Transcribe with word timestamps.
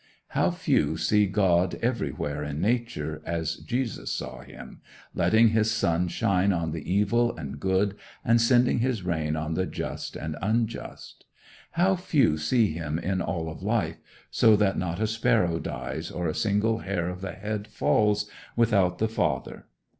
How 0.29 0.49
few 0.49 0.97
see 0.97 1.27
God 1.27 1.75
everywhere 1.75 2.43
in 2.43 2.59
nature, 2.59 3.21
as 3.23 3.57
Jesus 3.57 4.11
saw 4.11 4.39
Him, 4.41 4.81
letting 5.13 5.49
his 5.49 5.69
sun 5.69 6.07
shine 6.07 6.51
on 6.51 6.71
the 6.71 6.91
evil 6.91 7.37
and 7.37 7.59
good, 7.59 7.95
and 8.25 8.41
sending 8.41 8.79
his 8.79 9.03
rain 9.03 9.35
on 9.35 9.53
the 9.53 9.67
just 9.67 10.15
and 10.15 10.37
unjust. 10.41 11.25
How 11.73 11.95
few 11.95 12.39
see 12.39 12.73
Him 12.73 12.97
in 12.97 13.21
all 13.21 13.47
of 13.47 13.61
life, 13.61 13.97
so 14.31 14.55
that 14.55 14.75
not 14.75 14.99
a 14.99 15.05
sparrow 15.05 15.59
dies, 15.59 16.09
or 16.09 16.25
a 16.27 16.33
single 16.33 16.79
hair 16.79 17.07
of 17.07 17.21
the 17.21 17.33
head 17.33 17.67
falls, 17.67 18.27
without 18.57 18.97
the 18.97 19.07
Father. 19.07 19.67